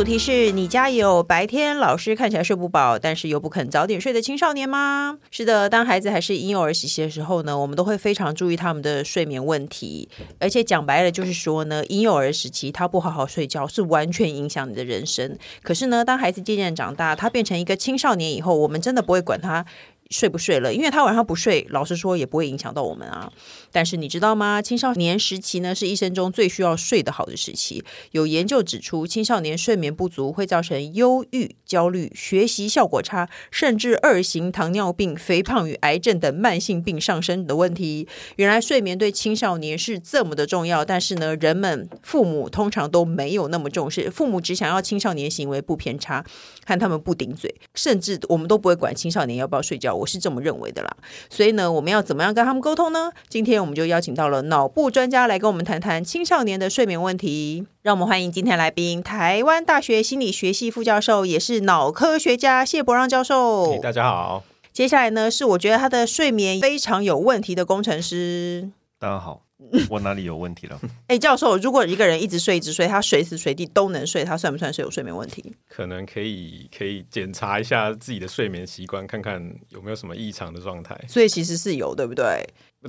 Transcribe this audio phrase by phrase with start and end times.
[0.00, 5.18] 主题是你家有白天老师看起来睡不饱，但是又不肯早点睡的青少年吗？
[5.30, 10.08] 是的，当孩子还是婴幼儿时期的时候呢，我们都会非常注意他们的睡眠问题。
[10.38, 15.36] 而且讲白了，就是说呢，婴幼儿时期他不好好睡觉，是完全影响你的人生。
[15.62, 19.66] 可是呢，当孩子渐渐长大，他变成一个青少年以后，我们真的不会管他。
[20.10, 20.74] 睡不睡了？
[20.74, 23.32] 因为他晚上不睡，老实说也不会影响到我们啊。
[23.70, 24.60] 但是你知道吗？
[24.60, 27.84] 青少年时期呢，是一生中最需要睡得好的时期。
[28.10, 38.08] 有研究指出，青少年睡眠不足会造成忧郁、焦虑、学习效果差，甚至二型糖尿病、肥胖与癌症等慢性病上升的问题。
[38.34, 44.10] 原来睡眠对青少年是这么的重要，但是呢，人们父母通常都没有那么重视。
[44.10, 46.24] 父母只想要青少年行为不偏差，
[46.64, 49.99] 看他们不顶嘴，甚至我们都不会管青少年要不要睡觉。
[50.00, 50.90] 我是这么认为的啦，
[51.28, 53.12] 所以呢，我们要怎么样跟他们沟通呢？
[53.28, 57.66] 今天我们就邀请到了脑部专家来跟我们谈谈青少年的睡眠问题。
[57.82, 63.78] 让我们欢迎今天来宾，台湾大学心理学系副教授，也是脑科学家谢伯让教授。
[63.82, 64.42] 大家好。
[64.72, 68.70] 接下来呢，是我觉得他的睡眠非常有问题的工程师。
[68.98, 69.49] 大家好。
[69.90, 70.80] 我哪里有问题了？
[71.08, 75.54] 哎，教授，如果一个人一直睡一直睡，他随时随地都能睡，他算不算是有睡眠问题？
[75.68, 80.98] 可能可以可以检查一下自己的睡眠习惯，看看有没有什么异常的状态。
[81.08, 82.46] 所以其实是有，对不对？
[82.80, 82.88] 不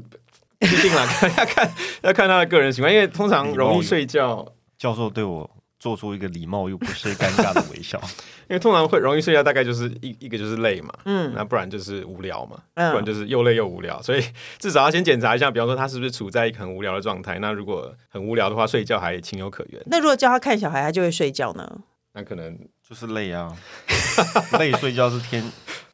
[0.65, 4.45] 一定啦，要看要看他的个人习惯，因为通常容易睡觉。
[4.77, 5.49] 教授对我。
[5.81, 7.99] 做出一个礼貌又不是尴尬的微笑，
[8.47, 14.23] 因为通常会容易睡觉，大概就是一一个就是累嘛，嗯，那不然就是无聊嘛，嗯，不然就是又累又无聊，所以
[14.59, 17.39] 至少要先检查一下，比方说他是不是处在一个很无聊的状态。
[17.39, 19.81] 那如果很无聊的话，睡觉还情有可原。
[19.87, 21.79] 那如果叫他看小孩，他就会睡觉呢？
[22.13, 22.55] 那可能
[22.87, 23.51] 就是累啊，
[24.59, 25.43] 累睡觉是天。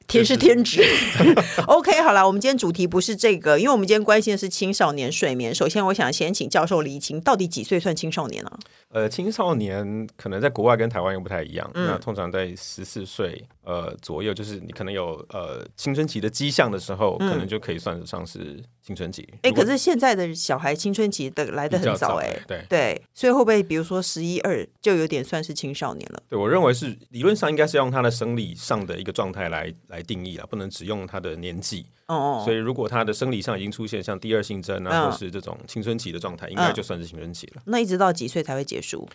[0.08, 0.82] 天是天职，
[1.68, 5.54] OK，好了，我们今天主题不是这个，因为我们今天关心的是青少年睡眠。
[5.54, 8.50] 首先，我想先请教授厘清，到底几岁算青少年呢？
[8.90, 19.28] 呃，青少年可能在国外跟台湾又不太一样，嗯、那通常在十四岁呃左右，就是你可能有呃青春期的迹象的时候，嗯、可能就可以算得上是青春期。
[19.42, 26.24] 哎、欸，可是现在的小孩青春期的来的很早，哎，对对，所以会不会比如说十一二就有点算是青少年了？
[26.30, 29.98] 对，我认为是理论上应该是用他的生理上的一个状态来来。
[29.98, 32.42] 来定义啊，不能只用他的年纪哦。
[32.44, 37.62] 所以如果他的生理上已经出现像第二性征啊，或是这种青春期的状态，应该就算是青春期了。
[37.66, 39.08] 那一直到几岁才会结束？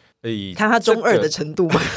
[0.57, 1.81] 看他中二的程度吗？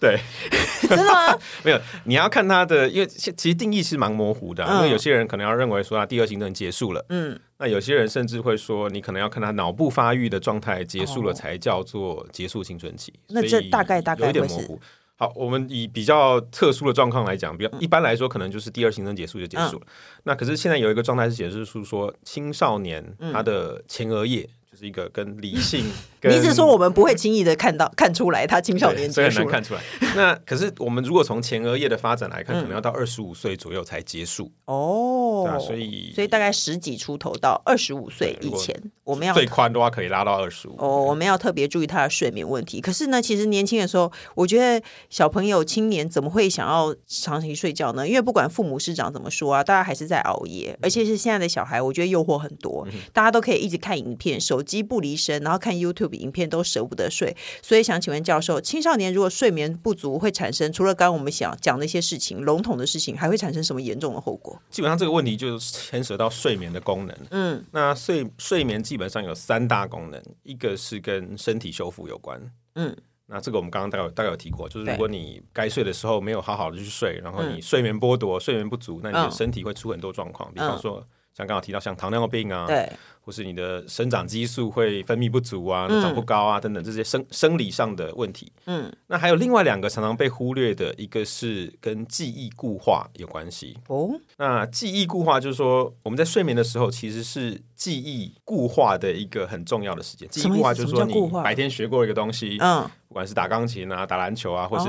[0.00, 0.18] 对，
[0.88, 1.36] 真的吗？
[1.64, 4.64] 没有，你要看他的，因为其实定义是蛮模糊的。
[4.64, 13.12] 因为有些人可能要认为说他第二性征结束了，嗯，那有些人甚至会说你可能要看他脑部发育的状态结束了才叫做结束青春期。
[13.28, 14.80] 那这大概大概有点模糊。
[15.18, 19.82] 好，我们以比较特殊的状况来讲，比较一般来说，可能就是第二性征结束就结束了。
[19.84, 19.92] 嗯、
[20.22, 24.78] 那可是现在有一个状态是显示出说，青少年他的前额叶就。
[24.78, 25.84] 是一个跟理性
[26.20, 29.80] 跟，你是说我们不会轻易的看到看出来他青少年结束，很难看出来。
[30.14, 35.42] 那可是我们如果从前额叶的发展来看，可能要到二十五岁左右才结束哦。
[35.44, 40.76] 对啊，所以所以大概十几出头到二十五岁以前，我们要最宽的话可以拉到二十五。
[40.78, 42.80] 哦，我们要特别注意他的睡眠问题。
[42.80, 44.80] 可是呢，其实年轻的时候，我觉得
[45.10, 48.06] 小朋友青年怎么会想要长期睡觉呢？
[48.06, 54.62] 因为不管父母师长怎么说啊，大家还是在熬夜，而且是现在的小孩，我觉得诱惑很多，大家都可以一直看影片，手。
[54.68, 64.60] 机不离身，然后看 YouTube 影片都舍不得睡，所以想请问教授，青少年如果睡眠不足会产生，除了刚刚我们想讲的一些事情，笼统的事情，还会产生什么严重的后果？
[64.70, 67.16] 基本上这个问题就牵涉到睡眠的功能。
[67.30, 72.38] 嗯，那睡睡眠基本上有三大功能，一个是跟身体修复有关。
[72.74, 72.94] 嗯，
[73.24, 80.98] 那这个我们刚刚大概大概有提过，就是如果你该睡的时候没有好好的去睡，然后你睡眠剥夺、睡眠不足，那你的身体会出很多状况，比方说
[81.32, 82.92] 像刚刚提到像糖尿病啊，对。
[83.28, 88.50] 或是你的生长激素会分泌不足啊，长不高啊，等等这些生生理上的问题。
[88.64, 93.76] 嗯，那还有另外两个常常被忽略的，一个是跟记忆固化有关系。
[93.88, 94.08] 哦，
[94.38, 100.26] 那记忆固化就是说，我们在睡眠的时候其实是记忆固化的一个很重要的时间。
[100.30, 101.14] 记忆固化就是说，你
[101.44, 104.88] 白天学过一个东西，嗯，不管是打钢琴啊、打篮球啊，或是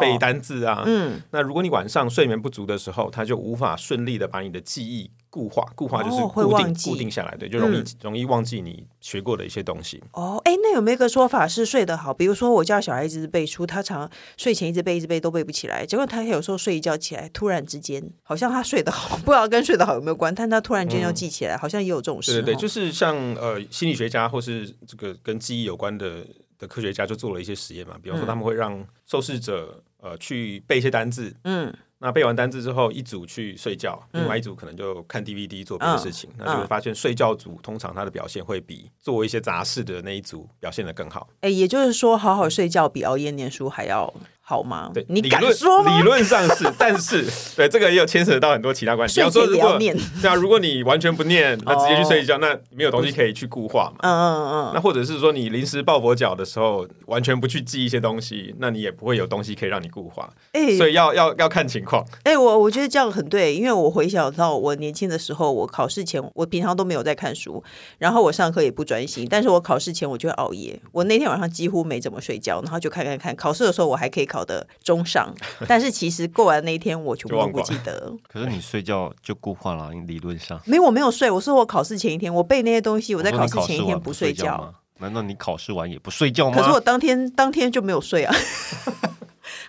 [0.00, 5.64] 背单字啊，嗯，那如果你晚上睡眠不足的时候，它就无法顺利的把你的记忆固化。
[5.74, 7.63] 固化就是固定固定下来，对，就。
[7.66, 10.02] 容易、嗯、容易忘记你学过的一些东西。
[10.12, 12.12] 哦，哎，那有没有一个说法是睡得好？
[12.12, 22.32] 比如说我家小孩子背书，他常睡前一直背一直背都背不起来，结果他有时候睡一觉起来，突然之间好像他睡得好，不知道跟睡得好有没有关，但他突然间要记起来，嗯、好像也有这种事。
[22.32, 26.26] 对对对，就是像呃心理学家或是这个跟记忆有关的
[26.58, 31.72] 的科学家就做了一些实验嘛，比方说他们会让受试者呃去背一些单字，嗯。
[32.04, 36.28] 那背完单字之后，一组去睡觉，另外一组可能就看 DVD 做别的事情。
[36.34, 41.26] 嗯、那就会发现，睡觉组通常他的表现会比做一些杂事的那一组表现的更好。
[41.40, 44.12] 哎、欸，也就是说，好好睡觉比熬夜念书还要。
[44.46, 44.90] 好吗？
[44.92, 45.96] 对，你敢说吗？
[45.96, 47.24] 理论上是，但是
[47.56, 49.14] 对这个也有牵扯到很多其他关系。
[49.16, 53.96] 比方说，如果对啊，如果你完全不念，那直接去睡觉，那没有东西可以去固化嘛。
[54.02, 54.72] 嗯嗯嗯。
[54.74, 60.28] 那或者是说，你临时抱佛脚的时候，完全不去记一些东西，那你也不会有东西可以让你固化。
[60.52, 62.04] 哎，所以要要要看情况。
[62.24, 67.64] 哎，我我觉得这样很对，因为我回想到我年轻的时候，我考试前我平常都没有在看书，
[67.96, 70.78] 然后我上课也不专心，但是我考试前我就会熬夜。
[70.92, 75.32] 我那天晚上几乎没怎么睡觉，然后就看看看，考试的时候我还可以考的中上。
[75.68, 78.12] 但是其实过完那一天我全部都不记得。
[78.28, 80.60] 可是你睡觉就固化了，理论上。
[80.64, 81.30] 没有，我没有睡。
[81.30, 84.74] 我说我考试前一天我背那些东西，我在考试前一天不睡觉。
[84.98, 86.56] 难道你考试完也不睡觉吗？
[86.56, 88.34] 可是我当天当天就没有睡啊。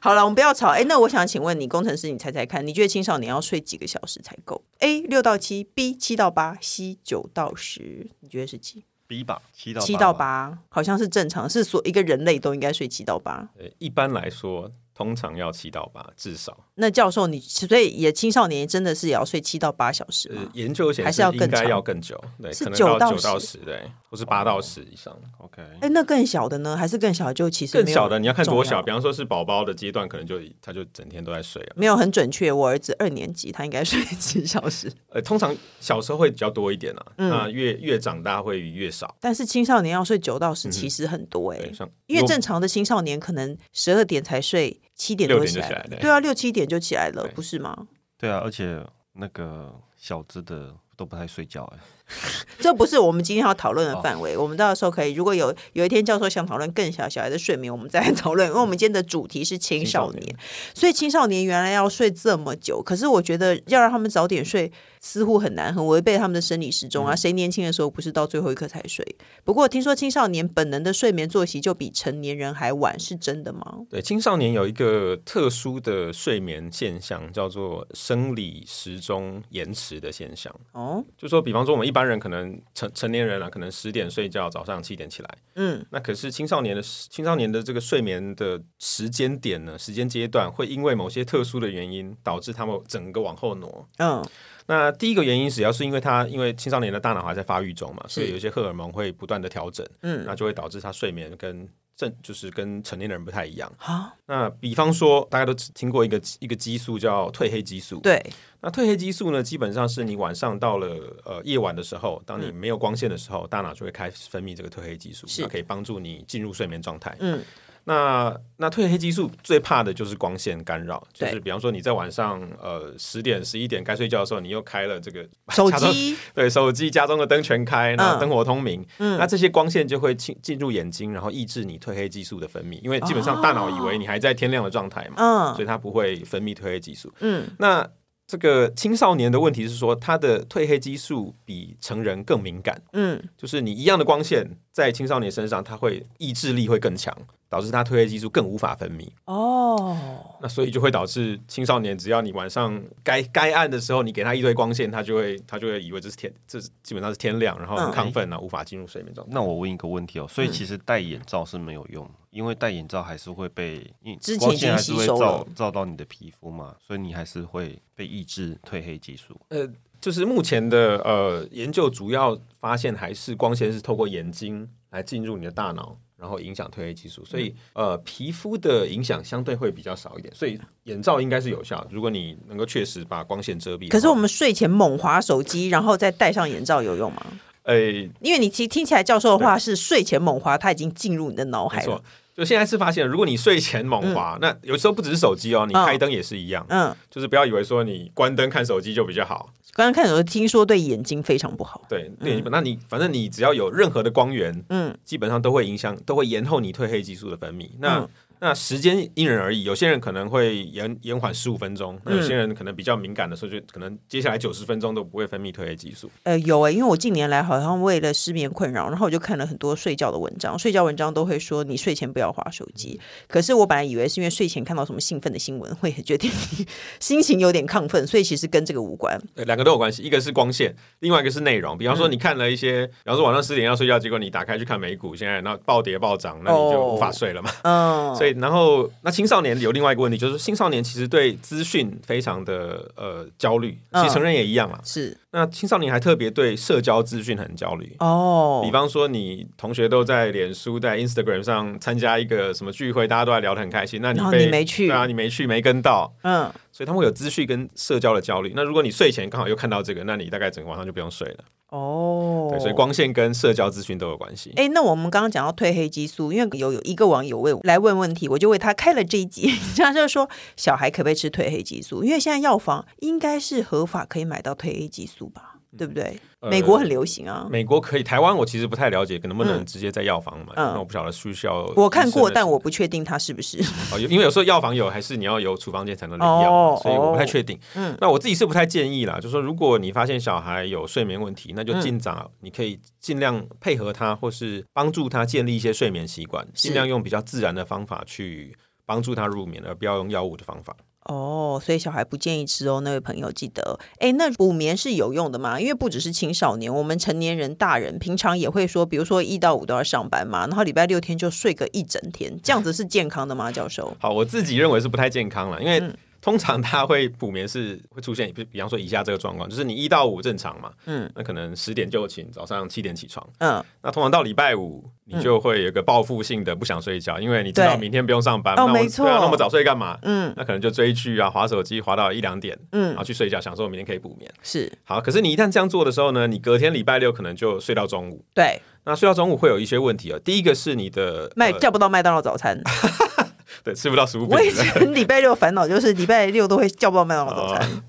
[0.02, 0.70] 好了，我们不要吵。
[0.70, 13.50] 哎，那我想请问你，工程师，你猜猜看，你觉得青少年要睡几个小时才够？A 六到七，B 七到八，C 九到十，你觉得是几？B 吧，七到七到八，好像是正常，是所一个人类都应该睡七到八。
[13.78, 14.72] 一般来说。
[14.98, 16.58] 通常要七到八，至少。
[16.78, 20.42] 那教授，你所以也青少年真的是也要睡七到八小时吗？
[20.44, 25.18] 呃，研究显示应该要更久，对，是九到十，对，或是八到十以上。
[25.38, 26.76] OK，哎，那更小的呢？
[26.76, 31.72] 还是更小就其实更小的你要看多小，比方说是宝宝的阶段，可能就他就整天都在睡啊。
[31.78, 34.92] 没有很准确，我儿子二年级，他应该睡七小时。
[35.10, 39.16] 呃，通常小时候会比较多一点啊，那越越长大会越少。
[39.22, 41.72] 但是青少年要睡九到十，其实很多哎，
[42.08, 44.82] 因为正常的青少年可能十二点才睡。
[44.96, 47.88] 七点多起来了，对啊，六七点就起来了，不是吗？
[48.18, 48.82] 对啊，而且
[49.14, 51.80] 那个小资的都不太睡觉哎。
[52.60, 54.38] 这不是我们今天要讨论的范围。
[54.38, 58.48] 我们到时候可以，如果有有一天教授想讨论更小小孩的睡眠，我们再来讨论。
[58.48, 60.36] 因为我们今天的主题是青少年，
[60.74, 64.72] 所以青少年原来要睡这么久，可是我觉得要让他们早点睡。
[65.02, 67.16] 似乎很难，很违背他们的生理时钟啊！
[67.16, 69.06] 谁年轻的时候不是到最后一刻才睡？
[69.44, 73.82] 不过听说青少年本能的睡眠作息就比成年人还晚，是真的吗？
[73.88, 80.52] 对，青少年有一个特殊的睡眠现象，叫做生理时钟延迟的现象。
[80.72, 85.38] 哦，就说比方说我们一般人可能成成年人啊，可能十点睡觉，早上七点起来。
[85.56, 93.88] 嗯，那可是青少年的青少年的这个睡眠的时间点呢，时间阶段会因为某些特殊的原因，导致他们整个往后挪。
[94.00, 94.22] 嗯。
[94.68, 103.72] 那第一个原因主要是因为他因为青少年的大脑还在发育中嘛，所以有些荷尔蒙会不断的调整，嗯，那就会导致他睡眠跟正就是跟成年人不太一样。
[103.78, 108.22] 好，那比方说大家都听过一个一个激素叫褪黑激素，对，
[108.62, 110.88] 那褪黑激素呢，基本上是你晚上到了
[111.26, 117.42] 呃夜晚的时候，当你没有光线的时候，大脑就会开始分泌这个褪黑激素，它可以帮助你进入睡眠状态，嗯。
[117.86, 137.88] 那那褪黑激素最怕的就是光线干扰，就是比方说你在晚上呃十点十一点该睡觉的时候，你又开了这个手机，对手机家中的灯全开，那灯火通明，嗯，那这些光线就会进进入眼睛，然后抑制你褪黑激素的分泌，因为基本上大脑以为你还在天亮的状态嘛，嗯，所以它不会分泌褪黑激素，嗯，那。
[138.28, 142.82] 这个青少年的问题是说，他的褪黑激素比成人更敏感。
[142.94, 147.18] 嗯，就是你一样的光线在青少年身上，他会意志力会更强，
[147.48, 149.08] 导致他褪黑激素更无法分泌。
[149.24, 149.98] 哦，
[150.42, 159.32] 那所以就会导致青少年，只要你晚上该该暗的时候，你给他一堆光线，他就会他就会以为这是天，这是基本上是天亮，然后很亢奋啊，无法进入睡眠状态。
[159.34, 162.06] 那我问一个问题哦，所以其实戴眼罩是没有用。
[162.32, 169.40] 因为戴眼罩还是会被，因为光线还是会照照到你的皮肤嘛，所以你还是会被抑制褪黑激素。
[169.48, 169.66] 呃，
[170.06, 181.84] 就是目前的呃研究主要发现还是光线是透过眼睛来进入你的大脑，然后影响褪黑激素，所以呃皮肤的影响相对会比较少一点，所以眼罩应该是有效。
[181.90, 183.90] 如果你能够确实把光线遮蔽。
[183.90, 187.26] 可是我们睡前猛滑手机，然后再戴上眼罩有用吗？
[187.64, 187.76] 呃，
[188.22, 192.00] 因为你其实听起来教授的话是睡前猛滑，它已经进入你的脑海了。
[192.36, 196.66] 就现在是发现，如果你睡前猛滑，嗯、那有时候不只是手机哦，你开灯也是一样。
[196.70, 201.86] 嗯，就是不要以为说你关灯看手机就比较好，关灯看手机听说对眼睛非常不好。
[201.88, 207.70] 对，对，那你反正你只要有任何的光源，嗯，基本上都会影响，都会延后你褪黑激素的分泌。
[207.80, 216.10] 那、嗯那时间因人而异，有些人可能会延延缓十五分钟，那有些人可能比较敏感的时候，就可能接下来九十分钟都不会分泌褪黑激素。
[216.24, 223.00] 呃，有诶，因为我近年来好像为了失眠困扰，然后我就看了很多睡觉的文章，睡觉文章都会说你睡前不要划手机。
[223.28, 226.66] 可是我本来以为是因为睡前看到什么兴奋的新闻，会决定你
[227.00, 229.20] 心情有点亢奋，所以其实跟这个无关。
[229.34, 231.78] 对，两个都有关系，一个是光线，另外一个是内容。
[231.78, 237.50] 比方说你看了一些，嗯、比方说晚上十点要睡觉，结果你打开去看美股，现在那暴跌暴涨，那你就无法睡了嘛。
[237.64, 239.16] 嗯、哦，所以然后那。
[239.16, 244.78] 青少年有另外一个问题，就是青少年其实对资讯非常的呃焦虑，其实成人也一样嘛。
[244.84, 248.62] 是，那青少年还特别对社交资讯很焦虑哦。
[248.64, 258.54] 比方说，你同学都在脸书、在 Instagram 上参加一个什么聚会，大家都在聊得很开心，那你被你没去，对啊，你没去，没跟到，嗯，所以他们会有资讯跟社交的焦虑。
[258.56, 261.44] 那如果你睡前刚好又看到这个，那你大概整个晚上就不用睡了。
[261.70, 264.54] 哦，对，所以光线跟社交资讯都有关系。
[264.56, 272.04] 哎，那我们刚刚讲到褪黑激素，因为有有一个网友问来问问题，我就为他开了这一集， 他就说小孩可不可以吃褪黑激素？
[272.04, 275.52] 因为现在药房应该是合法可以买到褪黑激素吧？
[275.78, 276.18] 对不对？
[276.40, 280.54] 美国很流行啊，美国可以，台湾我其实不太了解，可能不能直接在药房买。
[280.56, 281.66] 那我不晓得需不需要。
[281.76, 283.58] 我看过，但我不确定它是不是。
[283.92, 287.60] 哦，因为有时候药房有，还是你要有处方箋才能领药，所以我不太确定。
[287.76, 298.56] 嗯，那我自己是不太建议啦，就是说如果你发现小孩有睡眠问题，那就尽早你可以尽量配合他，或是帮助他建立一些睡眠习惯，尽量用比较自然的方法去
[298.86, 300.74] 帮助他入眠，而不要用药物的方法。
[301.06, 303.80] 哦，所以小孩不建议吃哦，那位朋友记得。
[304.00, 305.60] 哎，那补眠是有用的吗？
[305.60, 313.52] 因为不只是青少年，我们成年人、大人平常也会说，比如说一到五都要上班嘛，然后礼拜六天就睡个一整天，这样子是健康的吗？
[313.52, 313.96] 教授？
[314.00, 315.82] 好，我自己认为是不太健康了，因为。
[316.26, 330.00] 嗯通常他会补眠是 会出现，比比方说以下这个状况，就是你一到五正常嘛，嗯，那可能十点就寝，早上七点起床，嗯，那通常到礼拜五你就会有一个报复性的不想睡觉，因为你知道明天不用上班，哦，没错，那么早睡干嘛？
[330.02, 334.72] 嗯，那可能就追剧啊，划手机，划到一两点，嗯，然后去睡觉，想说明天可以补眠，是。
[334.84, 335.00] 好。
[335.00, 340.18] 可是你一旦这样做的时候呢，你隔天礼拜六可能就睡到中午，对，那睡到中午会有一些问题啊。
[340.26, 342.60] 第一个是你的麦叫不到麦当劳早餐。
[343.66, 344.28] 对，吃不到食物。
[344.30, 347.82] 我以前礼拜六烦恼就是礼拜六都会叫不到麦当劳早餐，哦、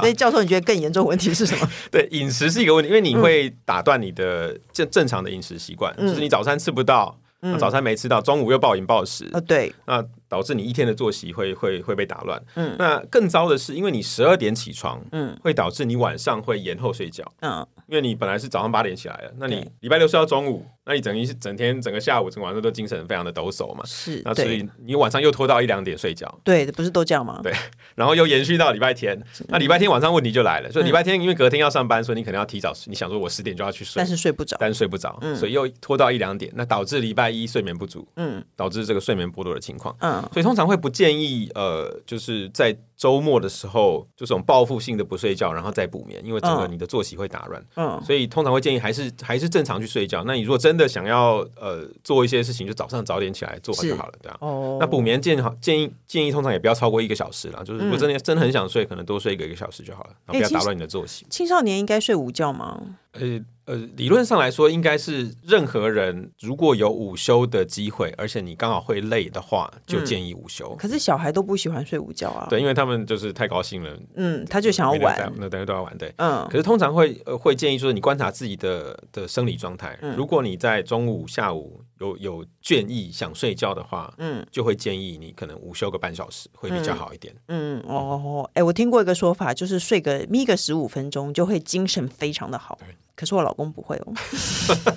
[0.00, 1.66] 所以教授，你觉得更严重问题是什么？
[1.90, 10.04] 对，饮食是一个问题，因为你会打断你的正正常的饮食习惯，嗯、就是你早餐吃不到，嗯、早餐没吃到，中午又暴饮暴食，哦、对，那
[10.34, 12.42] 导致你一天的作息会会会被打乱。
[12.56, 17.64] 嗯，那更糟的是，因为你十二点起床，嗯，会导致你晚上会延后睡觉，嗯。
[17.86, 23.84] 因为你本来是早上八点起来的，那你礼拜六睡到中午，那你等于是整天整个下午整个晚上都精神非常的抖擞嘛。
[23.84, 26.26] 是，那所以你晚上又拖到一两点睡觉。
[26.42, 27.40] 对，不是都这样吗？
[27.42, 27.52] 对，
[27.94, 42.76] 然后又延续到礼拜天，那礼拜天晚上问题就来了，所以礼拜天因为隔天要上班，所以你可能要提早，你想说我十点就要去睡，但是睡不着，但是睡不着，所以又拖到一两点，那导致礼拜一睡眠不足，嗯，导致这个睡眠剥夺的情况，嗯，所以通常会不建议呃，就是在。
[42.96, 47.64] 周末的时候，就这种报复性的不睡觉，然后再补眠，因为整个你的作息会打乱。
[47.76, 50.22] 嗯，所以通常会建议还是还是正常去睡觉。
[50.24, 54.38] 那你如果真的想要呃做一些事情，就早上早点起来做就好了，对啊。
[54.40, 54.78] 哦。
[54.80, 61.26] 那补眠建议好建议建议通常也不要超过一个小时啦，就是如果真的真的很想睡，可能多睡一个一个小时就好了，然后不要打乱你的作息。
[61.28, 62.80] 青少年应该睡午觉吗？
[63.12, 63.44] 呃。
[63.66, 70.68] 呃，理论上来说，应该是任何人如果有午休的机会，而且你刚好会累的话，就建议午休。
[70.74, 72.46] 嗯，可是小孩都不喜欢睡午觉啊。
[72.50, 73.96] 对，因为他们就是太高兴了。
[74.14, 75.96] 嗯，他就想要玩，那等于都要玩。
[75.98, 76.46] 对，嗯。
[76.50, 79.98] 可是通常会呃会建议说，你观察自己的的生理状态。
[80.02, 80.14] 嗯。
[80.16, 87.34] 如果你在中午、下午有有倦意想睡觉的话，嗯，就会建议你可能午休个半小时会比较好一点。
[87.48, 92.78] 嗯，嗯哦，哎，我听过一个说法，就是睡个眯个十五分钟，就会精神非常的好。
[93.16, 94.12] 可是我老公不会哦。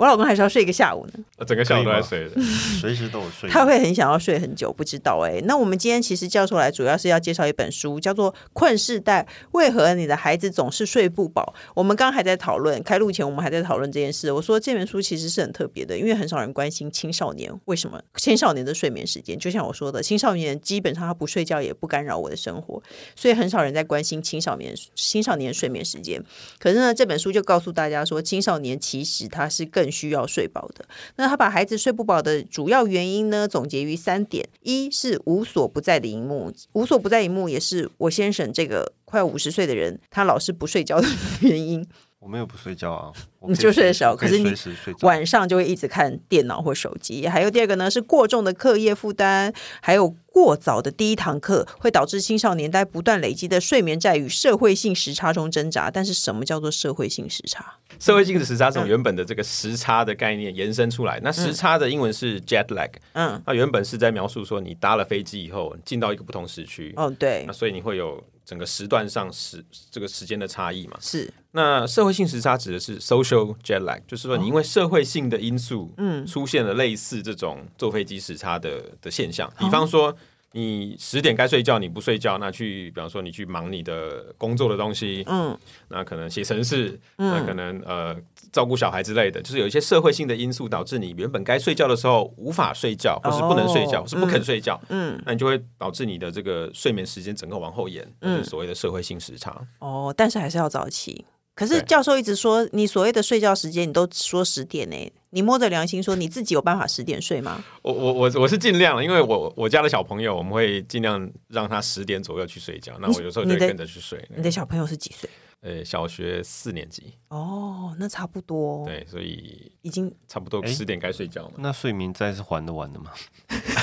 [0.00, 2.40] 我老公还是要睡一个下午呢，整个下午都在睡的，
[2.80, 3.50] 随时都有睡。
[3.50, 5.42] 他会很想要睡很久，不知道哎。
[5.44, 11.52] 那我们今天其实叫出来主要是要介绍一本书，叫做《困世代：为何你的孩子总是睡不饱》。
[11.74, 14.32] 我们刚刚还在讨论，开录前我们还在讨论这件事。
[14.32, 19.38] 我说这本书其实是很特别的，因为很少人关心青少年为什么青少年的睡眠时间。
[19.38, 22.82] 就像我说的，青少年基本上他不睡觉也不干扰我的生活，
[23.14, 26.24] 所以很少人在关心青少年青少年睡眠时间。
[26.58, 30.84] 可是呢，这本书就告诉大家说，青少年其实他是更需要睡饱的。
[31.16, 41.08] 那他把孩子睡不饱的主要原因呢，总结于三点：一是无所不在的荧幕，无所不在荧幕也是我先生这个快五十岁的人，他老是不睡觉的
[41.40, 41.86] 原因。
[42.20, 43.10] 我没有不睡觉啊，
[43.48, 44.52] 你就睡得少，可是你
[45.00, 47.26] 晚上就会一直看电脑或手机。
[47.26, 55.90] 还有第二个呢，是过重的课业负担，还有过早的第一堂课，会导致青少年在不断累积的睡眠债与社会性时差中挣扎。
[55.90, 57.74] 但是，什么叫做社会性时差？
[57.98, 61.20] 社会性的时差从原本的这个时差的概念延伸出来。
[61.22, 62.88] 那时差的英文是 jet lag。
[63.12, 66.94] 嗯，那原本是在描述说你搭了飞机以后进到一个不同时区。
[66.96, 67.44] 哦，对。
[67.46, 70.96] 那所以你会有整个时段上时这个时间的差异嘛？
[71.00, 71.30] 是。
[71.52, 80.16] 那社会性时差指的是 social jet lag，就是说你因为社会性的因素，嗯，出现了类似这种坐飞机时差的的现象，比方说。
[80.52, 85.56] 你十点该睡觉，你不睡觉，那去，比方说你去忙你的工作的东西，嗯，
[85.88, 88.16] 那可能写程式，嗯，那可能呃
[88.50, 99.56] 照顾小孩之类的，就是有一些社会性的因素导致你原本该睡觉的时候无法睡觉，或是不能睡觉，哦、或是不肯睡觉，嗯，嗯，那你就会导致你的这个睡眠时间整个往后延，嗯，就是所谓的社会性时差。
[99.78, 101.24] 哦，但是还是要早起。
[101.54, 105.12] 可是教授一直说，你所谓的睡觉时间，你都说十点呢？
[105.30, 107.62] 你摸着良心说，你自己有办法十点睡吗？
[107.82, 112.96] 我我我我是尽量，因为我我家的小朋友，我们会尽量让他十点左右去睡觉。
[112.98, 114.26] 那我有时候就跟着去睡。
[114.34, 115.28] 你的小朋友是几岁？
[115.60, 117.12] 呃，小学四年级。
[117.28, 118.86] 哦，那差不多。
[118.86, 121.52] 对，所以已经差不多十点该睡觉了。
[121.58, 123.10] 那睡眠债是还得完的吗？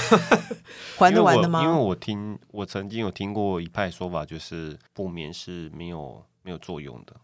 [0.97, 1.61] 还得完的吗？
[1.63, 7.15] 因为我听我曾经有听过一派说法，就是不眠是没有没有作用的。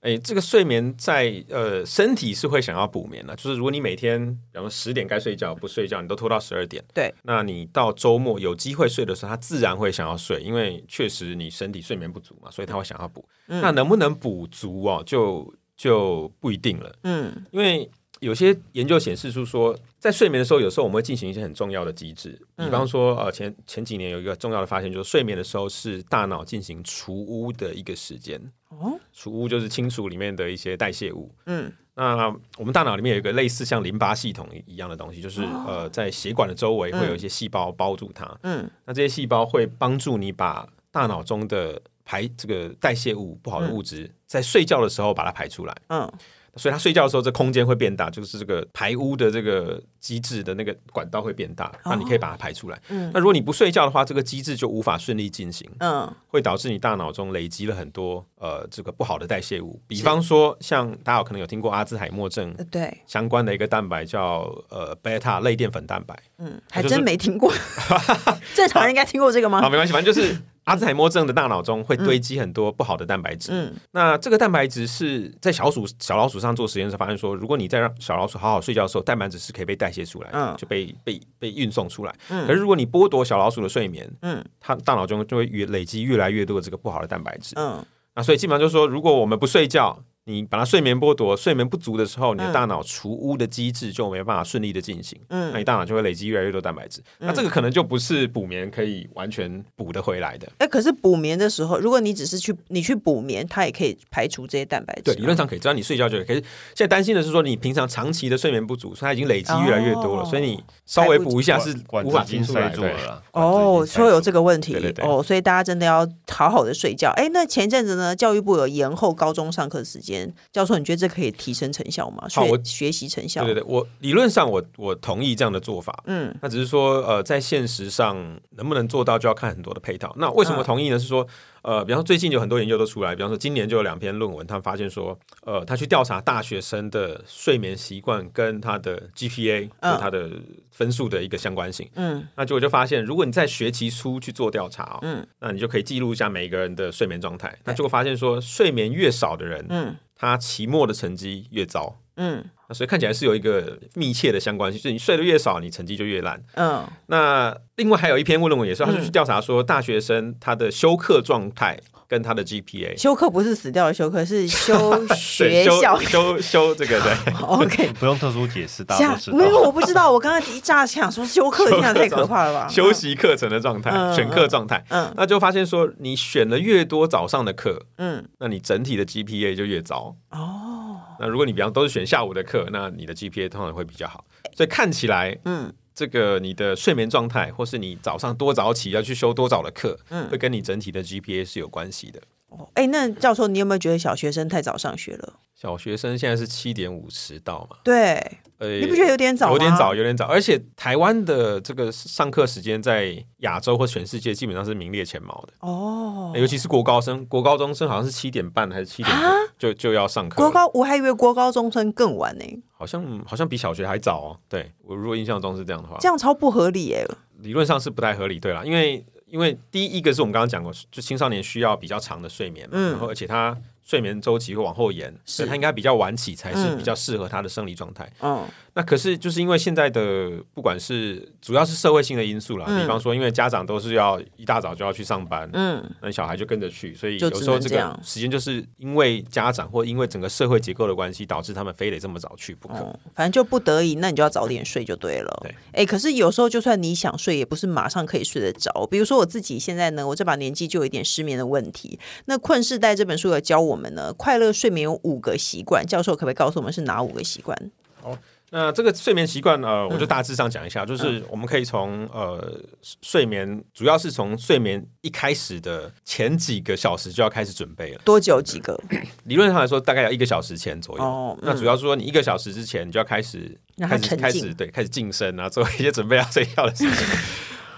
[0.00, 3.34] 哎，这个睡眠在呃，身体是会想要补眠的。
[3.34, 13.26] 就是如果你每天，比方说十点该睡觉不睡觉，你都拖到十二点，对，那你到周末有机会睡的时候，他自然会想要睡，因为确实你身体睡眠不足嘛，所以他会想要补。
[13.48, 16.94] 嗯、那能不能补足哦，就就不一定了。
[17.02, 28.40] 嗯，因为有些研究显示出说，在睡眠的时候，有时候我们会进行一些很重要的机制，比方说呃，前前几年有一个重要的发现，就是睡眠的时候是大脑进行除污的一个时间。
[28.68, 31.30] 哦，除污就是清除里面的一些代谢物。
[31.44, 38.26] 嗯，那我们大脑里面有一个类似像淋巴系统一样的东西，就是、哦、呃，在血管的周围会有一些细胞包住它。
[38.42, 45.76] 嗯，那这些细胞会帮助你把大脑中的排这个代谢物不好的物质，嗯、在睡觉的时候把它排出来。
[45.88, 46.10] 嗯。
[46.56, 52.80] 所以他睡觉的时候，这空间会变大，就是这个排污的这个机制的那个管道会变大，那你可以把它排出来。
[52.88, 62.96] 嗯，那如果你不睡觉的话，这个机制就无法顺利进行，嗯，会导致你大脑中累积了很多呃这个不好的代谢物，比方说像大家有可能有听过阿兹海默症对。
[63.06, 67.52] 相关的一个蛋白叫呃贝塔类淀粉蛋白，嗯，还真没听过，
[68.54, 69.60] 正常人应该听过这个吗？
[69.60, 70.36] 好，没关系，反正就是。
[70.66, 73.50] 阿兹海默症的大脑中会堆积很多不好的蛋白质。
[73.52, 82.14] 嗯，那这个蛋白质是在小鼠、小老鼠上做实验的时候发现说，如果你在让小老鼠好好睡觉的时候，蛋白质是可以被代谢出来，嗯，就被被被运送出来。
[82.28, 87.54] 嗯，可是如果你剥夺小老鼠的睡眠，嗯，它大脑中就会越累积越来越多的这个不好的蛋白质。
[87.56, 90.02] 嗯，那所以基本上就是说，如果我们不睡觉。
[90.28, 100.48] 你把它睡眠剥夺，睡眠不足的时候，你的大脑除污的机制就没办法顺利的进行，嗯，那你大脑就会累积越来越多蛋白质，嗯、那这个可能就不是补眠可以完全补得回来的。
[100.58, 105.02] 哎、欸，可是补眠的时候，如果你只是去你去补眠，它也可以排除这些蛋白质。
[105.02, 106.26] 对，理论上可以，只要你睡觉就可以。
[106.26, 106.40] 可是
[106.74, 111.72] 现在担心的是说，你平常长期的睡眠不足，所以它已经累积越来越多了，哦、所以你稍微补一下是
[112.04, 113.22] 无法进塞住了。
[113.30, 117.10] 哦，说有这个问题，对对对哦，所以大家真的要好好的睡觉。
[117.10, 120.15] 哎、欸，那前阵子呢，教育部有延后高中上课时间，
[120.52, 120.96] 教授你觉得？
[120.96, 122.26] 这可以提升成效吗？
[122.32, 123.44] 好，我学习成效。
[123.44, 126.02] 对对对，我理论上我我同意这样的做法。
[126.06, 128.16] 嗯，那只是说呃，在现实上
[128.56, 130.14] 能不能做到，就要看很多的配套。
[130.16, 130.96] 那为什么同意呢？
[130.96, 131.26] 嗯、是说
[131.60, 140.30] 呃，比方说最近有很多研究都出来，比方说今年就有两篇论文，他们发现说，呃，他去调查大学生的睡眠习惯跟他的 GPA，嗯，他的
[140.70, 141.86] 分数的一个相关性。
[141.96, 147.54] 嗯，那结果就发现，如果你在学期初去做调查，哦，嗯，那你就可以记录一下每一个人的睡眠状态。
[147.64, 149.94] 那结果发现说，睡眠越少的人，嗯。
[150.16, 156.84] 他期末的成绩越糟，嗯，那所以看起来是有一个密切的相关性，就是你睡得越少，你成绩就越烂，嗯。
[157.06, 165.98] 那另外还有一篇论文也是，他是去调查说大学生他的休克状态跟他的 GPA，休课不是死掉的休课，是 修学校。
[166.06, 169.36] 修修这个对， OK，不用特殊解释，大家都知道。
[169.36, 172.68] 没有，我不知道，我刚刚一乍想说休课，这样太可怕了吧？
[172.68, 180.16] 休息课程的状态，选课状态，嗯，那就发现说你选了越多早上的课，嗯，那你整体的 GPA 就越糟。
[180.30, 181.00] 哦。
[181.18, 184.24] 那如果你比方都是选下午的课，那你的 GPA 通常会比较好。
[184.54, 192.20] 所以看起来，嗯，这个你的睡眠状态，或是你早上多早起要去修多早的课，嗯，会跟你整体的 GPA 是有关系的。
[192.48, 195.34] 哦，哎，那教授，你有没有觉得小学生太早上学了？
[195.54, 197.78] 小学生现在是七点五十到嘛？
[197.82, 198.22] 对，
[198.58, 199.50] 呃，你不觉得有点早？
[199.50, 200.26] 有点早，有点早。
[200.26, 206.32] 而且台湾的这个上课时间在亚洲或全世界基本上是名列前茅的哦。
[206.36, 209.16] 尤其是国高生、国高中生，好像是七点半还是七点
[209.58, 210.36] 就就要上课。
[210.36, 214.36] 国高我还以为国高中生更晚呢，好像好像比小学还早哦。
[214.50, 217.06] 对，我如果印象中是这样的话，这样超不合理耶。
[217.38, 223.56] 理论上是不太合理，对啦，因为因为第一个是我们刚刚讲过，就青少年需要比较长的睡眠嘛，嗯，然后而且他。
[223.88, 228.12] 睡眠周期会往后延，所以他应该比较晚起才是比较适合他的生理状态。
[228.20, 228.44] 嗯，
[228.76, 242.74] 那可是就是因为现在的不管是主要是社会性的因素啦，比方说因为家长都是要一大早就要去上班，嗯，那小孩就跟着去，所以有时候这个时间就是因为家长或因为整个社会结构的关系，导致他们非得这么早去不可。
[243.14, 245.38] 反正就不得已，那你就要早点睡就对了。
[245.42, 248.86] 对，哎，可是有时候就算你想睡，也不是马上可以睡得着。
[248.90, 251.98] 比如说我自己现在呢，我这把年纪就有一点失眠的问题。
[252.24, 253.76] 那《困世代》这本书有教我。
[253.76, 257.54] 我们呢，快乐睡眠有五个习惯，教授可不可以告诉我们是哪五个习惯？
[258.00, 258.16] 好，
[258.50, 262.60] 那这个睡眠习惯，呃，我就大致上讲一下，嗯、就是我们可以从呃
[263.02, 268.00] 睡眠，主要是从睡眠一开始的前几个小时就要开始准备了。
[268.04, 268.80] 多久几个？
[269.24, 271.04] 理论上来说，大概要一个小时前左右。
[271.04, 277.06] 哦嗯、那主要是说，你一个小时之前，你就要开始开始开始对，开始净身啊，做一些准备要睡觉的事情。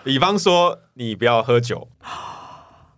[0.05, 1.89] 比方说，你不要喝酒。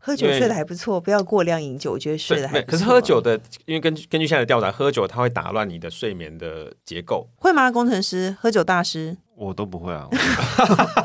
[0.03, 2.71] 喝酒睡得还不错，不要过量饮酒，我觉得睡得还不错。
[2.73, 7.29] 可是喝酒的，因为根据根据现在的调查，喝酒它会打乱你的睡眠的结构。
[7.37, 7.71] 会吗？
[7.71, 10.09] 工程师，喝酒大师，我都不会啊，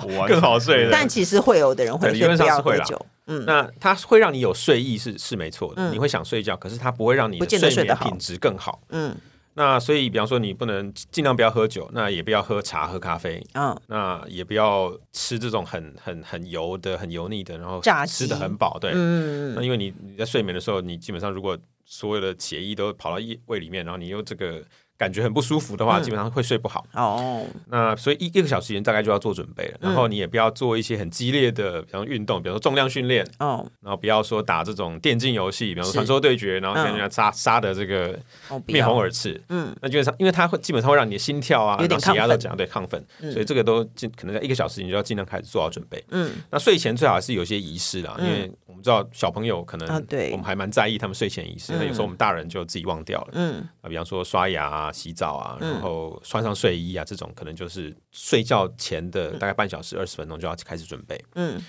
[0.08, 0.88] 我 更好睡。
[0.90, 3.06] 但其实会有的人会，理论上是会酒。
[3.28, 8.82] 嗯，那它会让你有睡意是是没错的，你会想睡觉，可是它不会让你的睡眠品质更好。
[8.90, 9.16] 嗯。
[9.56, 24.64] 那所以，比方说，你不能尽量不要喝酒，那也不要喝茶、喝咖啡，嗯，那也不要吃这种很很很油的、很油腻的，然后吃的很饱，对，嗯，那因为你你在睡眠的时候，你基本上如果所有的血液都跑到胃里面，然后你又这个。
[24.98, 26.86] 感觉很不舒服的话，基本上会睡不好。
[26.94, 29.78] 哦，那所以一一个小时前大概就要做准备了。
[29.82, 33.26] 然后你也不要做一些很激烈的，比方运动，比如说重量训练。
[33.40, 38.18] 哦，然后不要说打这种电竞游戏，比方说传说对决，然后跟人家杀杀的这个
[38.66, 39.42] 面红耳赤。
[39.50, 46.04] 嗯，那基本上因为它会基本上会让你的心跳啊，然后血压都讲对亢奋，所以这个都尽可能在一个小时你就要尽量开始做好准备。
[46.12, 49.88] 嗯，那睡前最好是有些仪式啦，因为我们知道小朋友可能
[50.32, 53.30] 我们还蛮在意他们睡前仪式，那有时候我们大人就自己忘掉了。
[53.34, 54.66] 嗯，啊，比方说刷牙。
[54.66, 61.24] 啊，洗澡啊，然后穿上睡衣啊，嗯、这种可能就是睡觉前的大概半小时、二十分钟就要开始准备。
[61.36, 61.64] 嗯，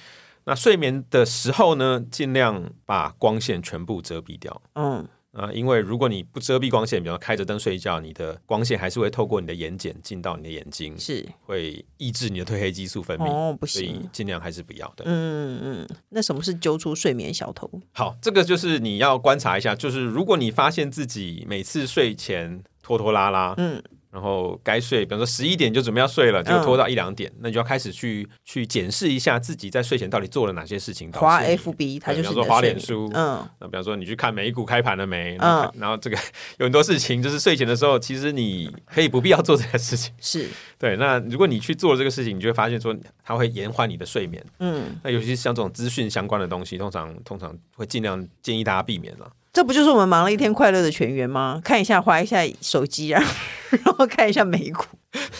[0.44, 4.62] 那睡眠的时候呢，尽量把光线全部遮蔽掉。
[4.74, 5.06] 嗯。
[5.32, 13.30] 啊，因为如果你不遮蔽光线，比方开着灯睡觉，你的光线还是会透过你的眼睑进到你的眼睛，是会抑制你的褪黑激素分泌。
[13.30, 15.04] 哦，不行，所以尽量还是不要的。
[15.06, 17.70] 嗯嗯，那什么是揪出睡眠小偷？
[17.92, 23.82] 好，这个就是你要观察一下，就是如果你发现自己每次睡前拖拖拉拉，嗯。
[24.12, 31.12] 然后该睡，比方说十一点就准备要睡了，就拖到一两点，那你就要开始去去检视一下自己在睡前到底做了哪些事情。
[31.12, 35.36] 滑 FB，他就是比方说滑脸书，嗯，那比方说你去看美股开盘了没？
[35.40, 36.16] 嗯，然后这个
[36.56, 40.14] 有很多事情，就是睡前的时候，其实你可以不必要做这个事情。
[40.18, 44.42] 是对，那如果你去做这个事情，你就会发现说它会延缓你的睡眠。
[44.60, 49.30] 嗯，那尤其是像这种资讯相关的东西，通常通常会尽量建议大家避免了。
[49.56, 51.58] 这不就是我们忙了一天快乐的全员吗？
[51.64, 53.24] 看一下，划一下手机啊，
[53.82, 54.84] 然后看一下美股，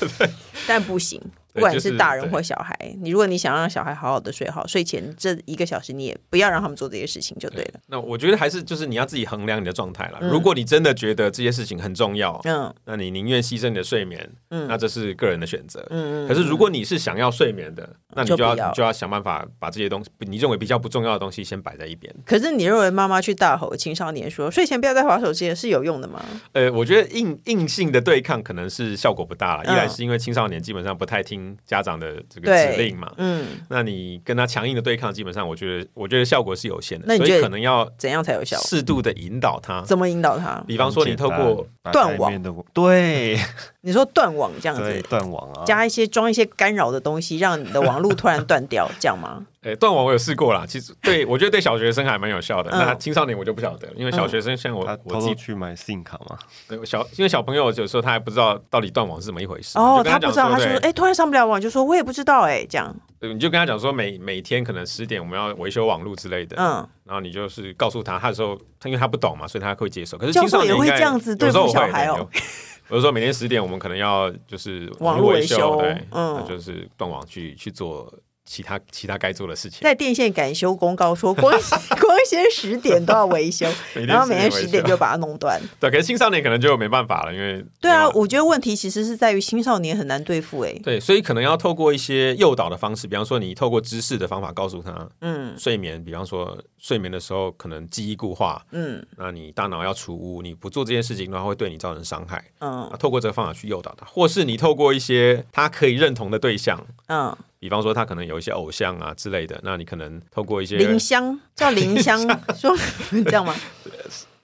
[0.66, 1.20] 但不行。
[1.57, 7.81] 不管是大人或小孩，你如果你想让小孩好好的睡好，睡前这一个小时你也不要让他们做这些事情就对了。
[7.87, 10.19] 那我觉得还是就是你要自己衡量你的状态了。
[10.21, 16.29] 如果你真的觉得这些事情很重要，嗯，那你宁愿牺牲你的睡眠，嗯，那这是个人的选择，嗯嗯。
[16.29, 22.14] 可是如果你是想要睡眠的，那你就要就要想办法把这些东西你认为比较不重要的东西先摆在一边。
[22.25, 26.25] 可是你认为妈妈去大吼青少年说睡前不要再划手机是有用的吗？
[26.53, 29.64] 呃，我觉得硬硬性的对抗可能是效果不大了。
[29.64, 32.17] 一来是因为青少年基本上不太听家长的。
[32.29, 37.05] 这个指令嘛，嗯，那你跟他强硬的对抗，基本上我觉得，我觉得效果是有限的。
[37.07, 38.57] 那你觉得可能要怎样才有效？
[38.59, 40.63] 适度的引导他，怎么引导他？
[40.67, 42.33] 比方说，你透过断网，
[42.72, 43.38] 对，
[43.83, 49.46] 你说断网这样子，断网啊，加一些装一些干扰的东西，让你的网络突然断掉，这样吗？
[49.62, 52.70] 哎，断网我有试过啦，其实对我觉得对小学生还蛮有效的。
[52.70, 56.38] 那青少年我就不晓得，因为小学生像我，我自己去买 SIM 卡嘛。
[56.87, 59.77] 小因为小朋友有时候他还不知道到底断网是怎么一回事。
[59.77, 62.94] 哦，他不知道，他说哎，突然上不了网，就说我也不知道哎，这样。
[63.18, 66.57] 对，你就跟他讲说每每天可能十点我们要维修网络之类的。
[66.59, 66.88] 嗯。
[67.07, 70.19] 然后你就是告诉他，他的时候他因为他不懂嘛，所以他会接受。
[70.19, 72.29] 可是青少年也会这样子对付小孩哦。
[72.33, 78.12] 比如说每天十点我们可能要就是网络维修，对，嗯，那就是断网去去做。
[78.49, 79.81] 其他其他该做的事情。
[79.83, 81.53] 在电线赶修公告说，光
[82.01, 83.66] 光先十点都要维修，
[84.07, 85.61] 然后每天十点就把它弄断。
[85.81, 90.79] 对，可是青少年可能就没办法了，因为 对啊，我觉得问题其实是在于青少年很难对付哎、欸。
[90.79, 107.37] 对，所以可能要透过一些诱导的方式，比方说你透过知识的方法告诉他，嗯，睡眠，比方说睡眠的时候可能记忆固化，嗯，那你大脑要除污，你不做这件事情的话，会对你造成伤害，嗯，透过这个方法去诱导他，或是你透过一些他可以认同的对象，嗯。
[107.59, 112.20] 比方说，他可能有一些偶像啊之类的，那你可能透过一些林香叫 林香，
[112.55, 112.72] 说
[113.25, 113.53] 这样吗？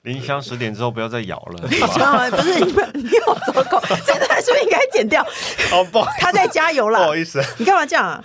[0.02, 2.28] 林香十点之后不要再咬了，知道吗？
[2.30, 5.22] 不是你们，你好糟糕，这段是不是应该剪掉？
[5.72, 8.22] 哦不，他在加油了，不好意思，你干嘛这样啊？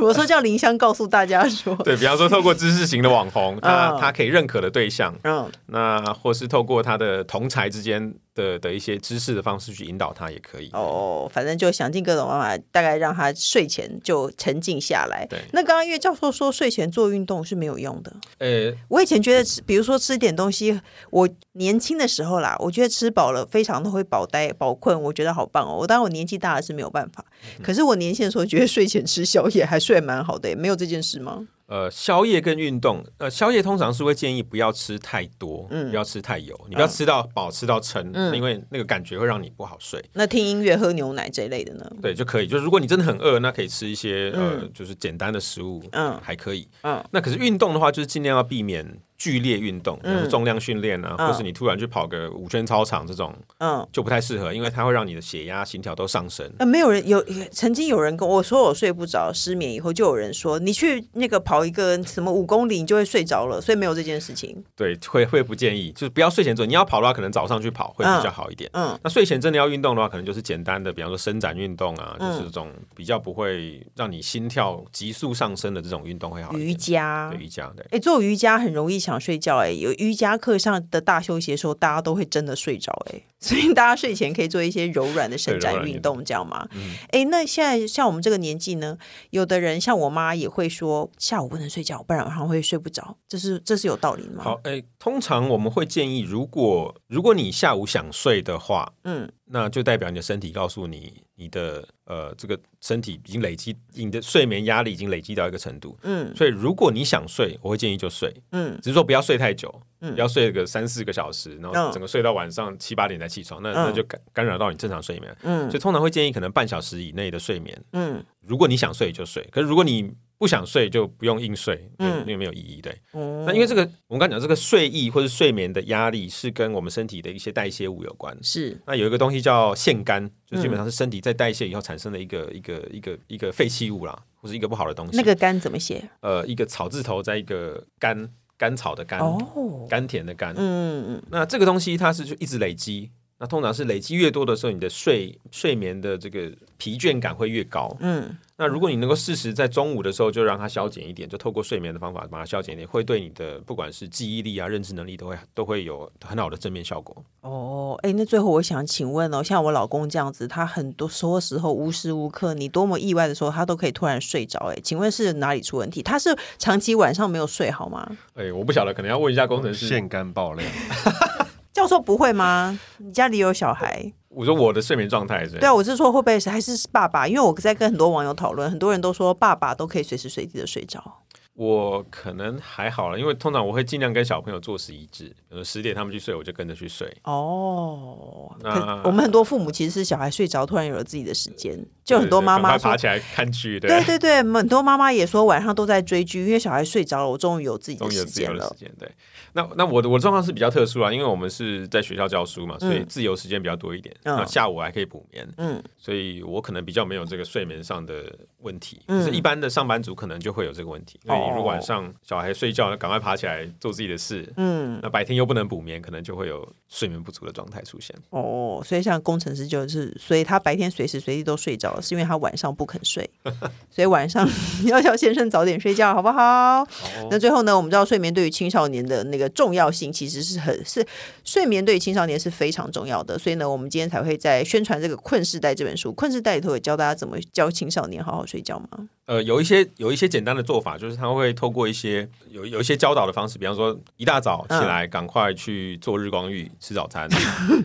[0.00, 8.14] 我说叫林香告诉大家说，对，比方说透过知识型的网红，他他可以认可的对象，嗯，那或是透过他的同才之间。
[8.34, 15.24] 的的一些知识的方式去引导他也可以哦，反正就想尽各种办法，大概让他睡前就沉静下来。
[15.30, 18.12] 对，那刚刚因为教授说睡前做运动是没有用的。
[18.38, 25.76] 呃、欸，我以前觉得吃，比如说吃点东西，我年轻的时候啦，我觉得吃饱了非常的会饱呆饱困，我觉得好棒哦。
[25.78, 27.24] 我当然我年纪大了是没有办法，
[27.58, 31.46] 嗯、可是我年轻的时候觉得睡前吃宵夜还睡蛮好的，没有这件事吗？
[31.66, 40.04] 呃，宵夜跟运动，呃，宵夜通常是会建议不要吃太多，嗯，不要吃太油，你不要吃到饱，吃到撑，嗯，因为那个感觉会让你不好睡。
[40.12, 41.90] 那听音乐、喝牛奶这一类的呢？
[42.02, 42.46] 对，就可以。
[42.46, 46.68] 就是如果你真的很饿，那可以吃一些呃，就是简单的食物，嗯，还可以。
[46.82, 49.00] 嗯，那可是运动的话，就是尽量要避免。
[49.16, 56.50] 剧烈运动，比如说重量训练啊，嗯、或是你突然去跑个五圈操场这种，嗯，就不太适合，因为它会让你的血压、心跳都上升。
[56.58, 64.62] 呃，没有人有曾经有人跟我说我睡不着、失眠以后，就有人说你去那个跑一个什么五公里，你就会睡着了，所以没有这件事情。
[64.74, 66.66] 对，会会不建议，就是不要睡前做。
[66.66, 68.68] 你要跑的话，可能早上去跑会比较好一点。
[68.72, 76.68] 嗯，嗯，那睡前真的要运动的话，可能就是简单的，比方说伸展运动啊，就是这种比较不会让你心跳急速上升的这种运动会好一点。
[76.68, 77.86] 瑜伽，对瑜伽，对。
[77.90, 79.92] 哎，做瑜伽很容易想睡觉，哎，有。
[79.98, 86.66] 瑜伽课上的大休息的时候，大家都会真的睡着哎， 所以大家睡前可以做一些柔软的伸展运动，这样吗？
[87.10, 88.98] 哎、嗯，那现在像我们这个年纪呢，
[89.30, 94.42] 有的人像我妈也会说下午不能睡觉，不然晚上会睡不着，这是这是有道理吗？
[94.42, 99.30] 好，哎，通常我们会建议，如果如果你下午想睡的话，嗯。
[99.46, 105.98] 那就代表你的身体告诉你，你的呃，这个身体已经累积，你的睡眠压力已经累积到一个程度。
[106.02, 108.32] 嗯，所以如果你想睡，我会建议就睡。
[108.52, 115.36] 嗯，只是说不要睡太久，嗯，不要睡个三四个小时，然后整个睡到晚上七八点才起床，那那就干干扰到你正常睡眠。
[115.42, 117.84] 嗯，所以通常会建议可能半小时以内的睡眠。
[117.92, 122.80] 嗯，如果你想睡就睡，可是如果你不想睡就不用硬睡，嗯，因为没有意义。
[122.82, 128.36] 对，嗯，那因为这个我们刚讲这个睡意或者睡眠的压力是跟我们身体的一些代谢物有关。
[128.42, 135.16] 是，那有一个东西叫腺苷，就基本上是身体在代谢以后产生的一个一个一个一个废弃物啦，或是一个不好的东西。
[135.16, 136.08] 那个苷怎么写？
[136.20, 140.52] 呃，一个草字头，在一个甘甘草的甘，哦，甘甜的甘。
[140.56, 141.22] 嗯嗯嗯。
[141.30, 143.10] 那这个东西它是就一直累积。
[143.44, 147.94] 那通常是累积越多的时候，你的睡睡眠的这个疲倦感会越高。
[148.00, 157.14] 嗯，那如果你能够适时在中午的时候就让它消减一点，就透过睡眠的方法把它消减一点，会对你的不管是记忆力啊、认知能力都会都会有很好的正面效果。
[157.42, 164.58] 哦，哎，那最后我想请问哦，像我老公这样子，他很多时候无时无刻，你多么意外的时候，他都可以突然睡着。
[164.74, 166.02] 哎，请问是哪里出问题？
[166.02, 168.10] 他是长期晚上没有睡好吗？
[168.36, 169.86] 哎，我不晓得，可能要问一下工程师。
[169.86, 170.66] 腺肝爆量。
[171.84, 172.78] 教授不会吗？
[172.96, 174.10] 你家里有小孩？
[174.30, 175.58] 我说我的睡眠状态是？
[175.58, 177.28] 对啊，我是说会不会还是爸爸？
[177.28, 181.20] 因为我在跟很多网友讨论，很多人都说爸爸都可以随时随地的睡着。
[181.54, 187.16] 我可能还好了，因为通常我会尽量跟小朋友作息一致，比如十点他们去睡，我就跟着去睡。
[187.22, 193.78] 哦，那我们很多父母其实是小孩睡着，突然有了自己的时间，就很多妈妈爬起来看剧。
[193.78, 198.74] 对对对，很多妈妈也说晚上都在追剧，因为小孩睡着了，我终于有自己的时间了。
[198.98, 199.08] 对，
[199.52, 204.12] 那那我的我的状况是比较特殊啊，因为我们是在学校教书嘛，所以自由时间比较多一点。
[204.24, 208.24] 那、嗯、下午还可以补眠，嗯，所以我可能比较没有这个睡眠上的
[208.62, 209.00] 问题。
[209.06, 211.20] 可是一般的上班族可能就会有这个问题。
[211.50, 214.52] 嗯如果晚上小孩睡觉，赶快爬起来做自己的事。
[214.56, 218.14] 嗯，那白天又不能补眠，可能就会有睡眠不足的状态出现。
[218.30, 223.28] 哦，所以像工程师就是，所以他白天随时随地都睡着，是因为他晚上不肯睡。
[223.90, 224.48] 所以晚上
[224.86, 226.82] 要叫先生早点睡觉，好不好？
[226.82, 226.86] 哦、
[227.30, 231.06] 那最后呢，我们知道睡眠对于青少年的那个重要性，其实是很是
[231.44, 233.38] 睡眠对于青少年是非常重要的。
[233.38, 239.08] 所以呢，我们今天才会在宣传这个《困世代》这本书，《困世代》里头也教大家怎么教青少年好好睡觉吗？
[239.26, 247.26] 呃，有一些有一些简单的做法，就是他会透过一些有有一些教导的方式，比方说一大早起来赶快去做日光浴吃早餐，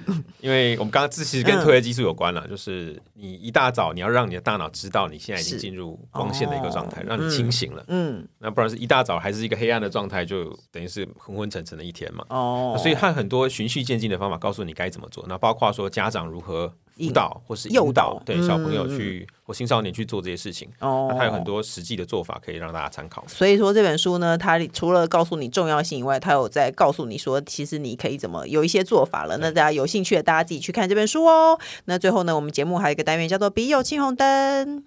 [0.08, 16.74] 嗯、 因为我们刚刚这其实跟褪黑激素有关了，嗯、就是你一大早你要让你的大脑知道你现在已经进入光线的一个状态，哦、让你清醒了，嗯，那不然是一大早还是一个黑暗的状态，就等于是昏昏沉沉的一天嘛，哦，所以他很多循序渐进的方法告诉你该怎么做，那包括说家长如何。
[17.08, 23.24] 辅导或是诱导，对小朋友去或青少年去做这些事情，哦，那他有很多实际的做法可以让大家参考。
[23.28, 29.38] 所以说这本书呢，它除了告诉你重要性以外，它有在告诉你说，其实你可以怎么有一些做法了。
[29.38, 31.58] 那大家有兴趣的，大家自己去看这本书哦。
[31.86, 34.84] 那最后呢，我们节目还有一个单元叫做“笔友青红灯”。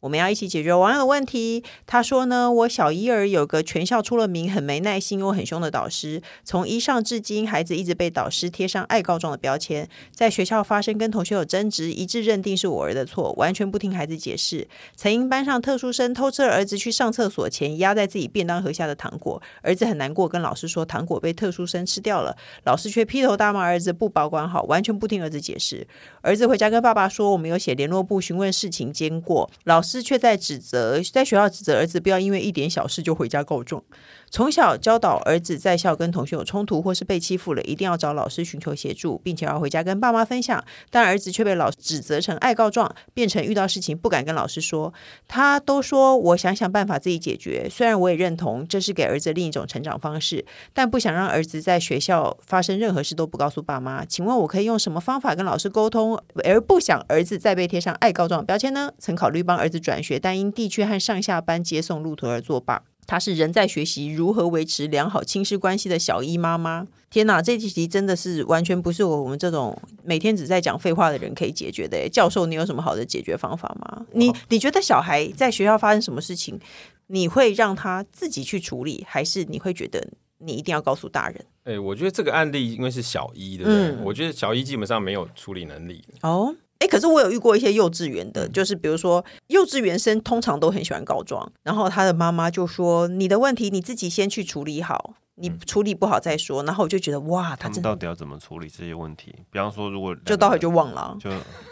[0.00, 1.64] 我们要一起解决网友的问题。
[1.84, 14.68] 他说呢，我小一儿有个全校出了名很没耐心又很凶的导师，从一上至今，孩子一直被导师贴上爱告状的标签，在学校发生跟同学有争执，一致认定是我儿的错，完全不听孩子解释。
[14.94, 25.88] 曾因班上特殊生偷吃了儿子去上厕所前压在自己便当盒下的糖果，儿子很难过，跟老师说糖果被特殊生吃掉了，老师却劈头大骂儿子不保管好，完全不听儿子解释。
[26.20, 29.98] 儿子回家跟爸爸说，我们有写联络簿询问事情经过，老是。
[30.08, 33.84] 却在指责，在学校指责儿子不要因为一点小事就回家告状。
[34.30, 40.62] 从小教导儿子在校跟同学有冲突或是被欺负了，一定要找老师寻求协助，并且要回家跟爸妈分享。
[40.90, 44.92] 但儿子却被老师指责成爱告状，变成遇到事情不敢跟老师说。
[45.26, 47.68] 他都说我想想办法自己解决。
[47.70, 54.04] 虽然我也认同这是给儿子另一种成长方式，但不想让儿子在学校发生任何事都不告诉爸妈。
[54.04, 58.92] 请问我可以用什么方法跟老师沟通，而不想儿子再被贴上爱告状标签呢？
[58.98, 62.82] 曾考虑帮儿子转学，但因地区和上下班接送路途而作罢。
[63.08, 66.86] 她是仍在学习如何维持良好亲师关系的小一妈妈。
[67.08, 72.06] 天哪，这题真的是完全不是我我们这种每天只在讲废话的人可以解决的。
[72.10, 74.06] 教授，你有什么好的解决方法吗？
[74.12, 76.60] 你你觉得小孩在学校发生什么事情，
[77.06, 81.42] 你会让他自己去处理，还是你会觉得你一定要告诉大人？
[81.64, 83.88] 哎，我觉得这个案例因为是小一，对不对？
[83.88, 86.04] 嗯，我觉得小一基本上没有处理能力。
[86.20, 86.54] 哦。
[86.80, 99.34] 哎，可是我有遇过一些幼稚园的，就是比如说幼稚园生通常都很喜欢告状，然后他的妈妈就说：“你的问题你自己先去处理好，你处理不好再说。”然后我就觉得哇，他，他们到底要怎么处理这些问题？
[99.50, 101.28] 比方说，如果就待会就忘了，就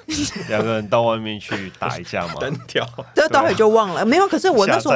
[0.50, 4.04] 两个人到外面去打一架嘛，单挑， 这待会就忘了。
[4.04, 4.94] 没有，可是我那时候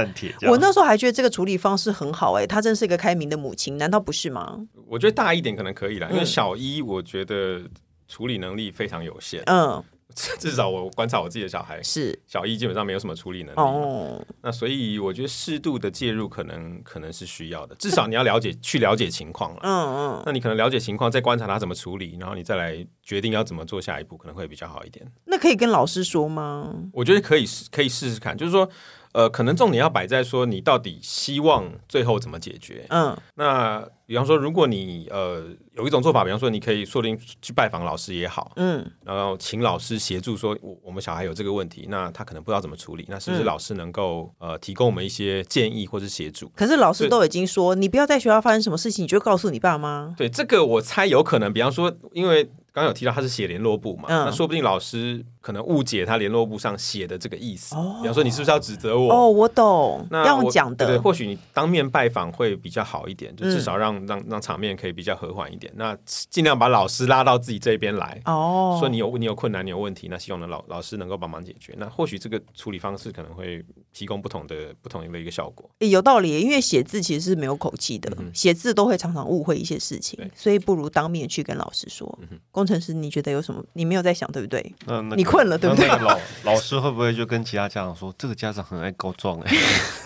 [0.50, 4.58] 我那时候还觉得这个处理方式很好，哎，她真是一个开明的母亲，难道不是吗？
[4.88, 7.60] 我觉得大一点可能可以啦，因为小一我觉得
[8.08, 9.80] 处理能力非常有限，嗯。
[10.38, 13.58] 至少我观察我自己的小孩是小一，基本上没有什么处理能力。
[13.58, 17.74] 哦，那所以我觉得适度的介入可能可能是需要的。
[17.76, 19.60] 至少你要了解去了解情况了。
[19.62, 20.22] 嗯嗯。
[20.26, 25.06] 那你可能了解情况，再观察他怎么处理，然后你再来决定要怎么做下一步，可能会比较好一点。
[25.26, 26.74] 那可以跟老师说吗？
[26.92, 28.36] 我觉得可以试，可以试试看。
[28.36, 28.68] 就是说，
[29.12, 32.86] 呃，可能重点要摆在说你到底希望最后怎么解决。
[32.90, 33.16] 嗯。
[33.34, 35.46] 那比方说，如果你呃。
[35.76, 46.50] 有一种做法，比方说，你可以说不定去拜访老师也好，嗯，然后请老师协助说，我我们小孩有这个问题，那他可能不知道怎么处理，那是不是老师能够、嗯、呃提供我们一些建议或是协助？
[46.54, 50.12] 可是老师都已经说，你不要在学校发生什么事情，你就告诉你爸妈。
[50.18, 52.50] 对，这个我猜有可能，比方说，因为。
[52.72, 54.04] 刚刚有提到他是写联络部嘛？
[54.08, 57.74] 嗯、那说不定老师可能误解他联络簿上写的这个意思。
[57.74, 59.12] 哦、比方说，你是不是要指责我？
[59.12, 60.06] 哦，我懂。
[60.10, 65.72] 那要讲的，对，或许你当面拜访会比较好一点，就至少让、嗯、让让场面可以比较和缓一点。
[65.76, 68.20] 那尽量把老师拉到自己这边来。
[68.24, 71.74] 哦，说你有你有困难，你有问题，那希望能老老师能够帮忙解决。
[71.76, 75.68] 那或许这个处理方式可能会提供不同的不同的一个效果。
[75.78, 82.18] 有道理，因为写字其实是没有口气的，写、嗯、字都会常常误会一些事情，所以不如当面去跟老师说。
[82.30, 83.40] 嗯、工程师，你觉得有？
[83.40, 83.64] 什么？
[83.72, 84.60] 你没有在想，对不对？
[84.86, 85.86] 嗯那个、你困了，对不对？
[85.86, 86.18] 那个老
[86.52, 89.38] 老师会不会就跟其他家长说，这个家长很爱告状？
[89.42, 89.52] 哎，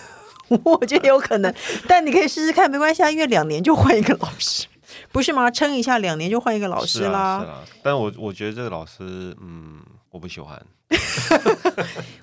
[0.62, 1.52] 我觉得有可能，
[1.88, 4.66] 但你可以试试看，没关系啊，因为两年就换一个老师，
[5.10, 5.50] 不是吗？
[5.50, 7.08] 撑一下，两年就换一个老师啦。
[7.08, 9.80] 是啊，是啊，但我我觉得这个老师，嗯，
[10.14, 10.64] 我不喜欢。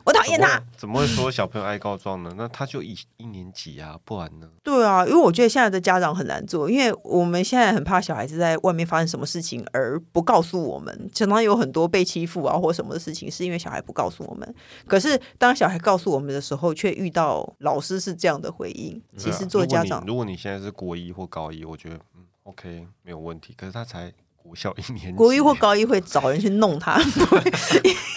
[0.06, 2.34] 我讨厌他，怎么会说小朋友爱告状呢？
[2.38, 4.50] 那他就一一年级啊，不然呢？
[4.64, 11.10] 对啊，因为我觉得现在的家长很难做，因为我们现在很怕小孩子在外面发生什么事情而不告诉我们。
[11.14, 14.56] 常常有很多被欺负啊或什么的事情，是因为小孩不告诉我们。
[14.88, 19.02] 可是当小孩告诉我们的时候，却遇到老师是这样的回应。
[19.18, 23.54] 其实做家长，如果你现在是国一或高一，我觉得嗯 OK 没有问题。
[23.58, 24.14] 可是他才。
[24.44, 27.42] 国小一年级，国一或高一会找人去弄他， 不会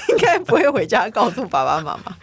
[0.08, 2.16] 应该不会回家告诉爸爸妈妈。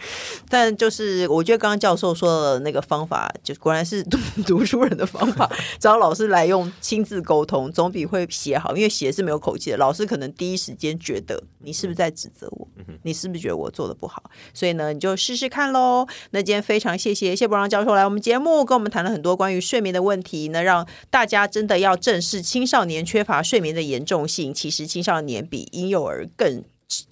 [0.50, 9.78] 但就是我觉得刚刚教授说的那个方法，就果然是 读读书人的方法，找老师来用亲自沟通，总比会写好，因为写是没有口气的。
[9.78, 12.68] 老师可能第一时间觉得你是不是在指责我，
[13.04, 14.24] 你是不是觉得我做的不好？
[14.54, 16.06] 所以呢，你就试试看喽。
[16.32, 24.54] 那今天非常谢谢谢伯让教授来我们节目，跟我们谈了很多关于睡眠的问题，那让大家真的要正视青少年缺乏睡眠的严重性。
[24.54, 26.64] 其实青少年比婴幼儿更。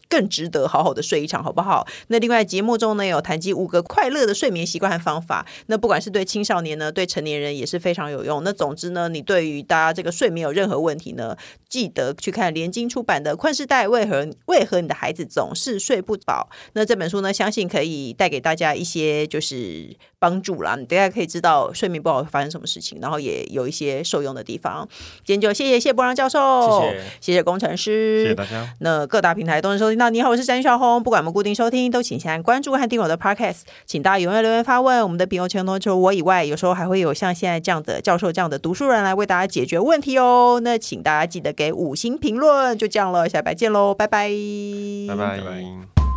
[0.10, 1.88] 更值得好好的睡一场，好不好？
[2.08, 5.46] 那另外节目中呢，有谈及五个快乐的睡眠习惯和方法。
[5.68, 8.44] 那不管是对青少年呢，对成年人也是非常有用。
[8.44, 11.38] 那总之呢，你对于大家这个睡眠有任何问题呢，
[11.70, 16.50] 记得去看联经出版的《困世代为何为何你的孩子总是睡不饱》。
[16.74, 20.76] 那这本书呢，相信可以带给大家一些就是帮助啦。
[20.76, 24.90] 你大家可以知道睡眠不好会发生什么事情，然后也有一些受用的地方。
[25.24, 28.74] 今天就谢谢谢博让教授，谢谢谢谢工程师，谢谢大家。
[28.80, 29.99] 那各大平台都能收听。
[30.00, 31.04] 那你好，我是詹小红。
[31.04, 33.64] 不管我们固定收听，都请先关注和订阅我的 Podcast。
[33.86, 35.04] 请大家踊跃留言发问。
[35.04, 40.62] 我们的笔友全都除了我以外，有时候还会有像现在这样的教授这样的读书人来为大家解决问题哦。
[40.64, 42.78] 那请大家记得给五星评论。
[42.78, 44.32] 就这样了，下礼拜见喽，拜拜。
[45.10, 46.09] 拜拜。